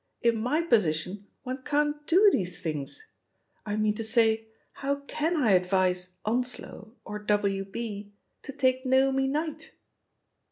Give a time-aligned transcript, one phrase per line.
[0.25, 3.11] ''In my position, one can't do these things!
[3.67, 8.11] I mean to say, how can I advise Onslow, or W, B.,
[8.41, 9.75] to take Naomi Knight?"